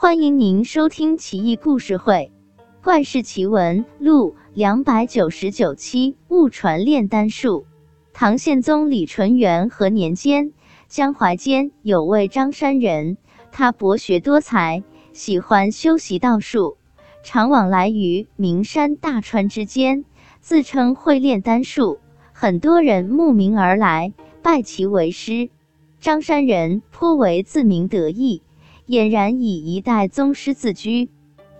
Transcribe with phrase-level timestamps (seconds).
[0.00, 2.30] 欢迎您收听《奇异故事会·
[2.84, 6.16] 怪事奇闻录》两百九十九期。
[6.28, 7.66] 误传炼丹术。
[8.12, 10.52] 唐宪宗李纯元和年间，
[10.86, 13.16] 江淮间有位张山人，
[13.50, 16.76] 他博学多才，喜欢修习道术，
[17.24, 20.04] 常往来于名山大川之间，
[20.40, 21.98] 自称会炼丹术，
[22.32, 24.12] 很多人慕名而来，
[24.42, 25.50] 拜其为师。
[25.98, 28.42] 张山人颇为自鸣得意。
[28.88, 31.10] 俨然以一代宗师自居。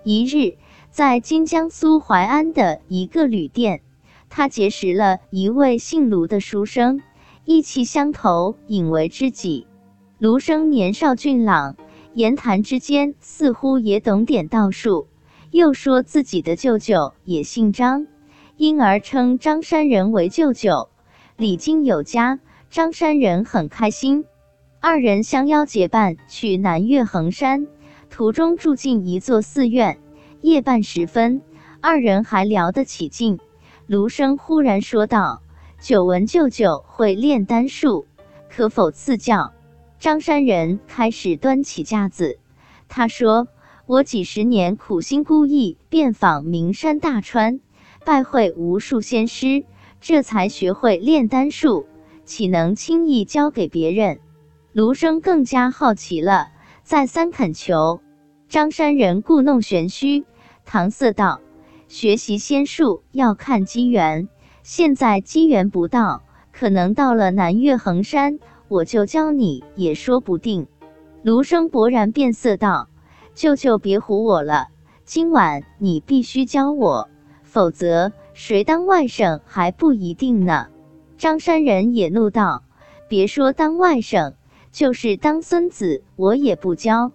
[0.03, 0.57] 一日，
[0.91, 3.83] 在今江苏淮安的一个旅店，
[4.31, 7.03] 他结识了一位姓卢的书生，
[7.45, 9.67] 意气相投，引为知己。
[10.19, 11.77] 卢生年少俊朗，
[12.15, 15.07] 言谈之间似乎也懂点道术，
[15.51, 18.07] 又说自己的舅舅也姓张，
[18.57, 20.89] 因而称张山人为舅舅。
[21.37, 24.25] 礼敬有加，张山人很开心。
[24.81, 27.67] 二人相邀结伴去南岳衡山，
[28.11, 29.99] 途中住进一座寺院。
[30.41, 31.43] 夜半时分，
[31.81, 33.41] 二人还聊得起劲。
[33.89, 35.43] 卢生忽然说道
[35.83, 38.07] ：“久闻舅舅会炼丹术，
[38.49, 39.53] 可否赐教？”
[39.99, 42.39] 张山人开始端起架子。
[42.87, 43.49] 他说
[43.85, 47.59] ：“我几十年苦心孤诣，遍访名山大川，
[48.05, 49.65] 拜会无数仙师，
[50.01, 51.89] 这才学会炼丹术，
[52.25, 54.21] 岂能轻易交给别人？”
[54.79, 56.53] 卢生更加好奇了，
[56.85, 58.01] 再三恳求。
[58.49, 60.25] 张山人故弄玄虚，
[60.65, 61.41] 搪塞道
[61.91, 64.29] ：“学习仙术要看机缘，
[64.63, 70.69] 现在机缘不到，可能到了南岳衡山，我就教你也说不定。”
[71.25, 72.89] 卢生勃然变色道
[73.35, 74.69] ：“舅舅别唬我了，
[75.05, 77.09] 今晚你必须教我，
[77.43, 80.69] 否则谁当外甥还不一定呢。”
[81.19, 82.63] 张山人也怒道
[83.11, 84.35] ：“别说当外甥。”
[84.71, 87.13] 就是当孙子，我也不教。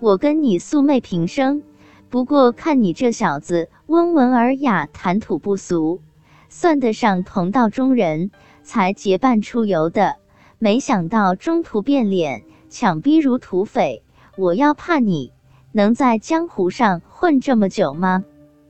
[0.00, 1.62] 我跟你素昧平生，
[2.08, 6.00] 不过看你这小子温文尔雅，谈吐不俗，
[6.48, 8.30] 算得上同道中人，
[8.62, 10.16] 才结伴出游的。
[10.58, 14.02] 没想到中途变脸，抢逼如土匪。
[14.36, 15.32] 我要怕你
[15.72, 18.24] 能在江湖上混这么久吗？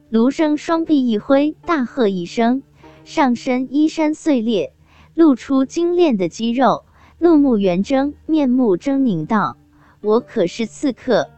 [0.09, 2.63] 卢生双臂一挥，大喝一声，
[3.05, 4.73] 上身衣衫碎裂，
[5.15, 6.85] 露出精炼的肌肉。
[7.23, 9.59] 怒目圆睁，面目狰狞道
[10.01, 11.29] ：“我可是刺客，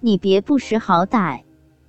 [0.00, 1.42] 你别不识好歹！”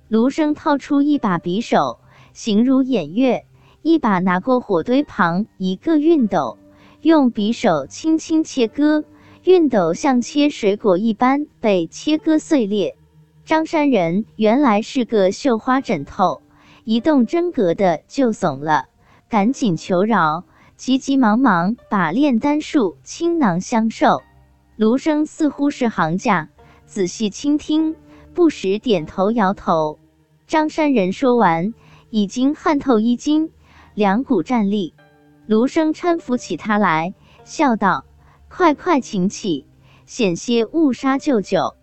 [0.06, 1.98] 卢生掏出一把匕首，
[2.32, 3.44] 形如偃月，
[3.82, 6.58] 一把拿过火堆旁一个熨斗，
[7.00, 9.02] 用匕首轻轻切割，
[9.42, 12.96] 熨斗像切水果一般被切割碎裂。
[13.44, 16.40] 张山人原来是个绣花枕头，
[16.84, 18.86] 一动真格的就怂了，
[19.28, 20.44] 赶紧求饶。
[20.80, 24.22] 急急忙忙把炼丹术倾囊相授，
[24.76, 26.48] 卢生似乎是行家，
[26.86, 27.96] 仔细倾听，
[28.32, 29.98] 不时点头摇头。
[30.46, 31.74] 张山人说完，
[32.08, 33.50] 已经汗透衣襟，
[33.92, 34.94] 两股战栗。
[35.44, 37.12] 卢生搀扶起他来，
[37.44, 38.06] 笑道
[38.48, 39.66] ：“快快请起，
[40.06, 41.74] 险些误杀舅舅。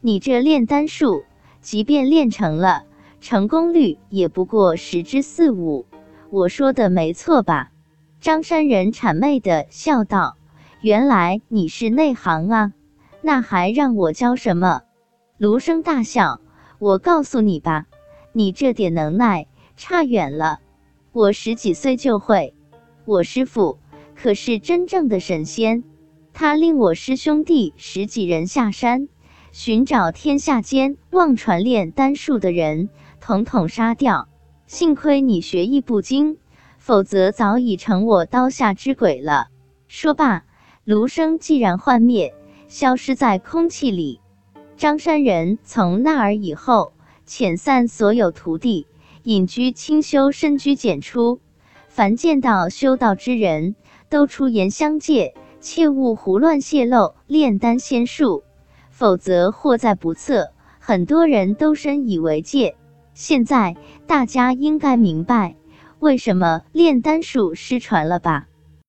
[0.00, 1.24] 你这炼丹术，
[1.60, 2.84] 即便练成了，
[3.20, 5.86] 成功率也不过十之四五。
[6.30, 7.72] 我说的没错吧？”
[8.24, 10.38] 张山人谄媚的笑道
[10.80, 12.72] ：“原来你是内行啊，
[13.20, 14.80] 那还让我教什么？”
[15.36, 16.40] 卢生大笑
[16.80, 17.84] ：“我告诉你吧，
[18.32, 19.46] 你这点能耐
[19.76, 20.60] 差远了。
[21.12, 22.54] 我十几岁就会，
[23.04, 23.78] 我师傅
[24.14, 25.84] 可是真正的神仙，
[26.32, 29.06] 他令我师兄弟十几人下山
[29.52, 32.88] 寻找天下间妄传炼丹术的人，
[33.20, 34.30] 统统杀掉。
[34.66, 36.38] 幸亏你学艺不精。”
[36.84, 39.46] 否则早已成我刀下之鬼了。
[39.88, 40.44] 说罢，
[40.84, 42.34] 卢生既然幻灭，
[42.68, 44.20] 消失在空气里。
[44.76, 46.92] 张山人从那儿以后，
[47.26, 48.86] 遣散所有徒弟，
[49.22, 51.40] 隐居清修，深居简出。
[51.88, 53.76] 凡见到修道之人，
[54.10, 58.44] 都出言相戒，切勿胡乱泄露炼丹仙术，
[58.90, 60.50] 否则祸在不测。
[60.80, 62.76] 很多人都深以为戒。
[63.14, 63.74] 现在
[64.06, 65.56] 大家应该明白。
[66.04, 68.48] 为什么炼丹术失传了吧？